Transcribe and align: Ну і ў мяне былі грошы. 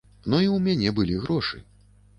Ну 0.29 0.39
і 0.45 0.47
ў 0.47 0.57
мяне 0.69 0.95
былі 1.01 1.21
грошы. 1.27 1.65